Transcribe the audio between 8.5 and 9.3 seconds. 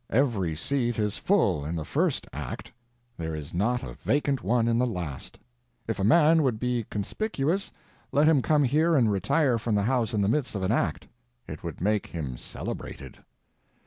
here and